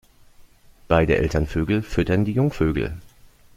[0.87, 2.97] Beide Elternvögel füttern die Jungvögel.